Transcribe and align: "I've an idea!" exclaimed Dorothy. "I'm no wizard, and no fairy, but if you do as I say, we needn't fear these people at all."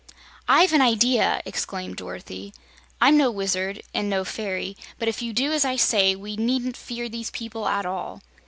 "I've 0.47 0.73
an 0.73 0.81
idea!" 0.81 1.43
exclaimed 1.45 1.97
Dorothy. 1.97 2.55
"I'm 2.99 3.17
no 3.17 3.29
wizard, 3.29 3.83
and 3.93 4.09
no 4.09 4.25
fairy, 4.25 4.75
but 4.97 5.07
if 5.07 5.21
you 5.21 5.31
do 5.31 5.51
as 5.51 5.63
I 5.63 5.75
say, 5.75 6.15
we 6.15 6.35
needn't 6.35 6.75
fear 6.75 7.07
these 7.07 7.29
people 7.29 7.67
at 7.67 7.85
all." 7.85 8.19